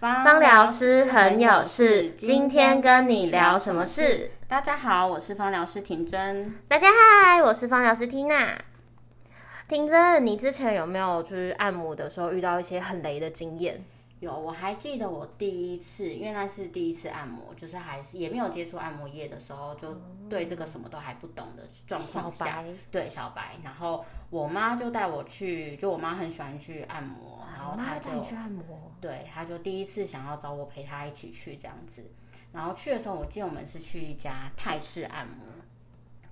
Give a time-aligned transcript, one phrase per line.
[0.00, 4.30] 芳疗师很有事，今天跟你聊什么事？
[4.48, 6.54] 大家好，我是芳疗师婷真。
[6.66, 8.58] 大家嗨，我是芳疗师缇娜。
[9.68, 13.84] 婷真，你之前有没有就是按摩的时候遇到一些很雷的经验？
[14.20, 28.64] 有，我还记得我第一次，因为那是第一次按摩，就是还是也没有接触按摩业的时候，就对这个什么都还不懂的状况下，对小白，然后我妈就带我去，就我妈很喜欢去按摩，然后她就去按摩，
[29.00, 32.04] 对，他就第一次想要找我陪他一起去这样子，
[32.52, 35.46] 然后去的时候，我记得我们是去一家泰式按摩。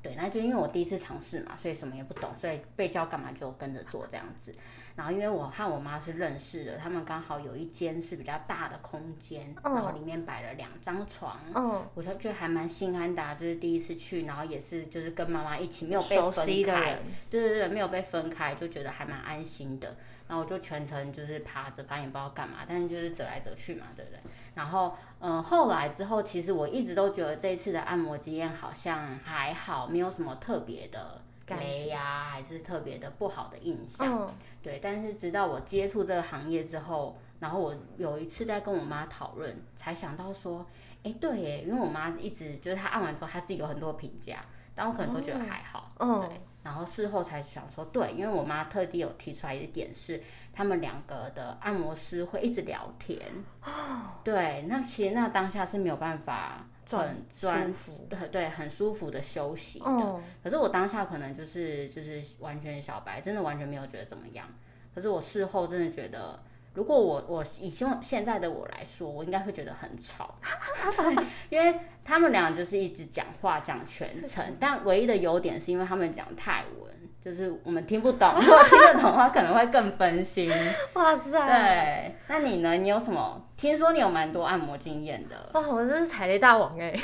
[0.02, 4.55] 对，那就因为我第一次尝试嘛，所以什么也不懂，所以被教干嘛就跟着做这样子。
[4.95, 16.98] 然后因为我和我妈是认识的，他们刚好有一间是比较大的空间，然后里面摆了两张床，嗯，我就觉得还蛮心安的，就是第一次去，然后也是就是跟妈妈一起没有被分开，
[17.30, 19.97] 对对对，没有被分开，就觉得还蛮安心的。
[20.27, 24.20] 然后我就全程就是趴着，反正也不知道干嘛，但是就是折来折去嘛，对不对？
[24.55, 34.30] 然后，嗯，后来之后，其实我一直都觉得这一次的按摩经验好像还好，没有什么特别的雷呀，还是特别的不好的印象。
[34.62, 40.67] 对，但是直到我接触这个行业之后，然后我有一次在跟我妈讨论，才想到说，
[41.03, 44.45] 哎，对耶，因为我妈一直就是她按完之后，她自己有很多评价。
[44.75, 46.41] 但我可能都觉得还好，对。
[46.62, 53.20] 然后事后才想说，对，因为我妈特地有提出来一点是，他们两个的按摩师会一直聊天，
[54.23, 54.67] 对。
[54.69, 56.64] 那其实那当下是没有办法
[56.97, 60.20] 很专服，对对，很舒服的休息的。
[60.42, 64.47] 可是我当下可能就是就是完全小白，真的完全没有觉得怎么样。
[64.95, 66.41] 可是我事后真的觉得。
[66.75, 70.39] 如果我我以现现在的我来说，我应该会觉得很吵，
[70.97, 76.89] 对，因为他们俩就是一直讲话讲全程，但唯一的优点是因为他们讲泰文。
[77.20, 80.50] 就是我们听不懂，如果听得懂的话，可能会更分心。
[80.95, 81.30] 哇塞！
[81.33, 82.72] 对，那你呢？
[82.75, 83.44] 你有什么？
[83.56, 85.50] 听说你有蛮多按摩经验的。
[85.55, 86.97] 哇，我这是踩雷大王哎！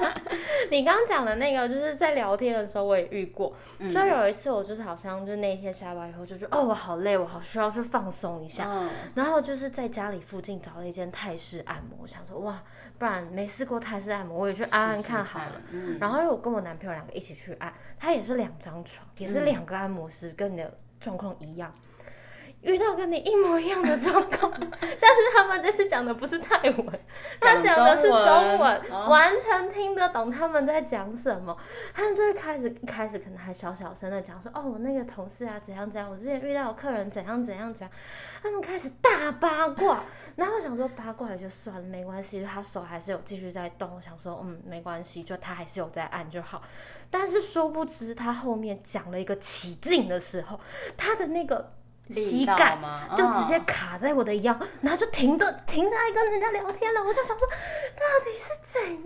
[0.70, 3.54] 你刚刚讲的那个，就是在聊天的时候我也遇过。
[3.90, 8.70] 就有一次，我就是好像就那一天下班以后，就觉得哦，我好累，我好需要去放松一下。
[9.14, 12.62] 然后就是在家里附近找了一间泰式按摩，我想说哇，
[12.98, 15.62] 不然没试过泰式按摩，我也去按按看好了。
[15.98, 19.64] 然后因为我跟我男朋友两个一起去按，他也是两张床，也是两。
[19.64, 21.72] 个按摩师跟你的状况一样，
[22.64, 27.00] 遇到跟你一模一样的状况， 但是他们这次讲的不是泰文，
[27.40, 31.56] 他讲的是中文，完全听得懂他们在讲什么。
[31.92, 37.90] 他们就会开始一开始可能还小小声的讲说：“哦，我那个同事啊怎样怎样，我之前遇到客人怎样怎样怎样。”
[38.42, 40.02] 他们开始大八卦，
[40.36, 43.94] 然后想说八卦也就算了，没关系，他手还是有继续在动。
[43.94, 46.62] 我想说，嗯，没关系，就他还是有在按就好。
[47.10, 50.58] 但是殊不知，他后面讲了一个起劲的时候，
[50.96, 51.72] 他的那个
[52.10, 52.78] 膝盖
[53.16, 57.00] 就直接卡在我的腰，然后就停顿停下来跟人家聊天了。
[57.02, 59.02] 我就想说，到底是怎样？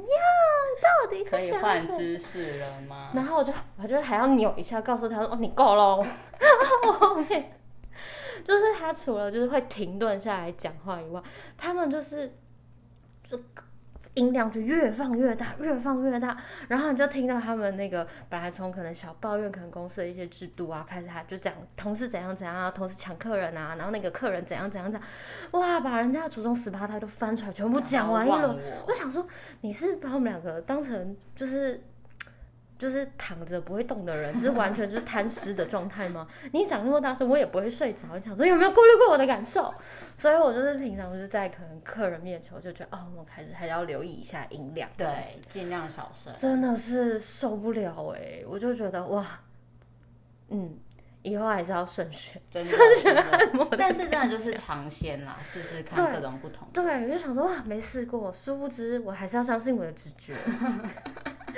[0.83, 3.11] 到底是可以换姿势了吗？
[3.15, 5.97] 然后我就我就还要扭一下，告诉他说：“哦，你够了。”
[6.87, 7.59] 我后面
[8.45, 11.23] 就是他除了就是会停顿下来讲话以外，
[11.57, 12.35] 他们就是
[13.31, 13.39] 就。
[14.19, 16.37] 音量就越放越大，越放越大，
[16.69, 25.09] 然后你就听到他们那个本来从可能小抱怨可能公司的一些制度啊，开始他就讲同事怎样怎样啊，同事抢客人啊，然后那个客人怎样怎样怎样，
[25.53, 28.59] 哇，把人家祖宗十八代都翻出来，全部讲完一轮。
[28.89, 29.27] 我想说，
[29.61, 31.81] 你是把我们两个当成就是。
[32.79, 36.29] 就是躺着不会动的人，就是完全就是贪尸的状态吗？
[36.53, 38.03] 你讲那么大声，我也不会睡着。
[38.15, 39.75] 你想说有没有顾虑过我的感受？
[40.17, 46.33] 所以我就是平常就是在可能客人面前，我就觉得哦，我开始还要留意一下音量，对，尽量小声。
[46.37, 49.41] 真的是受不了哎，我就觉得哇，
[50.51, 50.79] 嗯，
[51.23, 52.65] 以后还是要慎选，慎
[52.97, 53.67] 选按摩。
[53.77, 56.69] 但是真的就是尝鲜啦，试试 看各种不同。
[56.73, 60.33] 对，我就想说哇，没试过，殊不知我还是要相信我的直觉。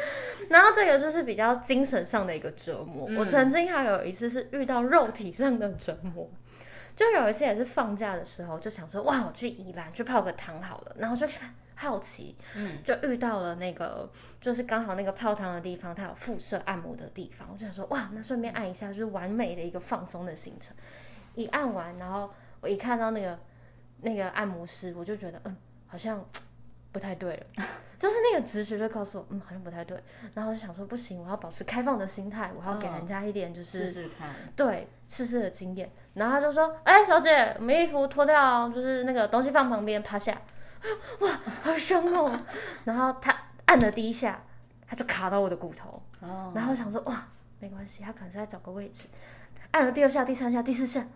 [0.50, 3.08] 然后这个就是比较精神上的一个折磨。
[3.16, 6.28] 我曾经还有一次是遇到肉体上的折磨，
[6.96, 10.96] 就有一次也是放假的时候，就想说哇，我去宜兰去泡个汤好了。
[10.98, 11.26] 然后就
[11.76, 14.10] 好奇，嗯，就遇到了那个，
[14.40, 17.48] 就是刚好那个泡汤的地方，它有辐射按摩的地方。
[17.52, 20.76] 我就想说哇，那顺便按一下，就是完美的一个放松的行程。
[21.34, 22.28] 一按完，然后
[22.60, 23.38] 我一看到那个
[24.00, 26.24] 那个按摩师，我就觉得嗯，好像。
[26.92, 27.46] 不太对了，
[27.98, 29.96] 就是那个直觉就告诉我，嗯，好像不太对。
[30.34, 35.90] 然后就想说，不行，我要保持开放的心态，我要给人家一点就是试试看，对，试试的经验。
[36.14, 40.40] 然后他就说，哎，小姐，我们衣服脱掉，就是那个东西放旁边，趴下。
[41.20, 41.28] 哇，
[41.62, 42.34] 好凶哦！
[42.84, 44.42] 然后他按了第一下，
[44.86, 46.02] 他就卡到我的骨头。
[46.54, 47.28] 然后想说，哇，
[47.58, 49.08] 没关系，他可能是在找个位置。
[49.72, 51.06] 按了第二下、第三下、第四下。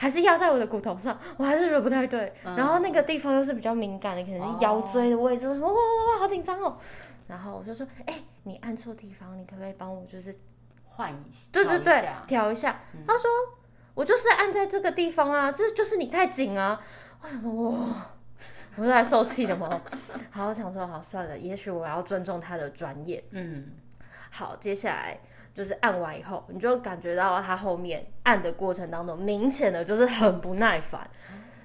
[0.00, 2.32] 还是压在我的骨头上，我还是觉得不太对。
[2.42, 6.78] 然后那个地方又是比较敏感的，可能是腰椎的位置，哇哇哇，好紧张哦。
[7.28, 8.14] 然后我就说，哎，
[8.44, 10.34] 你按错地方，你可不可以帮我就是
[10.86, 11.50] 换一下？
[11.52, 12.80] 对对对，调一下。
[13.06, 13.30] 他说，
[13.92, 16.80] 我就是按在这个地方啊，这就是你太紧啊。
[17.20, 18.06] 我想说，哇。
[18.76, 19.82] 不是来受气的吗？
[20.30, 23.22] 好，想说好算了，也许我要尊重他的专业。
[23.32, 23.72] 嗯，
[24.30, 25.18] 好，接下来
[25.54, 31.08] 就是按完以后，你就感觉到他后面按的过程当中，明显的就是很不耐烦，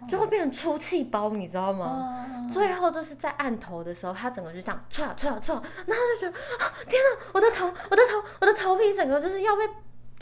[0.09, 2.47] 就会变成出气包，你知道吗？
[2.51, 5.53] 最后就是在按头的时候，他整个就这样唰唰唰，
[5.85, 9.61] 然后就觉得啊，天哪，我的头，我的头，我的头皮整个就是要被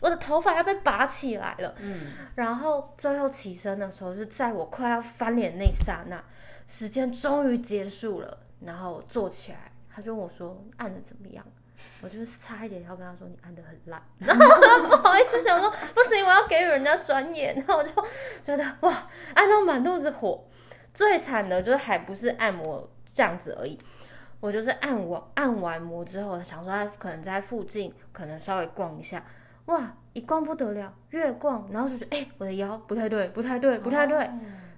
[0.01, 1.74] 我的头发要被拔起来了。
[1.80, 6.21] 嗯，然后最后起身的时候，是在我快要翻脸那刹那。
[6.66, 11.45] 时间终于结束了，然后坐起来，他就问我说：“按的怎么样？”
[12.01, 17.91] 我就是差一点要跟他说：“你按的很烂。”然后不好意思想说：“不行，我要给予人家专业。”然后我就
[18.45, 20.43] 觉得哇，按到满肚子火。
[20.93, 23.75] 最惨的就是还不是按摩这样子而已，
[24.39, 29.25] 我就是按完按完摩之后，想说他可能在附近，可能稍微逛一下，
[29.65, 34.29] 哇，一逛不得了，越逛，然后就觉得哎，我的腰不太对，不太对，不太对。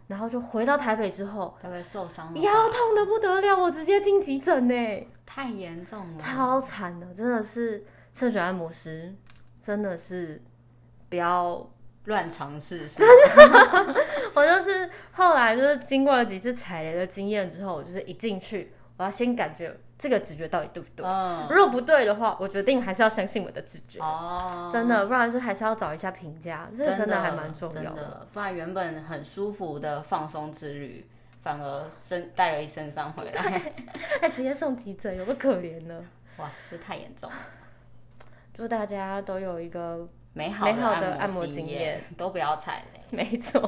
[0.07, 9.16] 然后就回到台北之后，特别受伤，腰痛的不得了，我直接进急诊呢，太严重了，超惨的，真的是肾血按摩师，
[9.60, 10.42] 真的是
[11.10, 11.68] 不要
[12.06, 13.96] 乱尝试，真的，
[14.36, 19.75] 我就是后来就是经过了几次踩雷的经验之后，我就是一进去，我要先感觉。
[19.97, 21.06] 这个直觉到底对不对？
[21.50, 24.00] 如果不对的话，我决定还是要相信我的直觉。
[24.00, 28.27] 哦，真的，不然就还是要找一下评价，这个真的还蛮重要的。
[28.33, 31.09] 不然原本很舒服的放松之旅，
[31.42, 33.62] 反而身带了一身伤回来，
[34.19, 36.03] 还 直接送急诊，有个可怜呢。
[36.38, 37.36] 哇，这太严重了。
[38.53, 43.01] 祝大家都有一个美好的按摩经验，都不要踩雷。
[43.15, 43.62] 没错。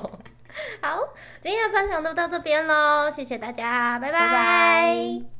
[0.82, 1.00] 好，
[1.40, 5.37] 今天的分享都到这边喽，谢谢大家，拜拜。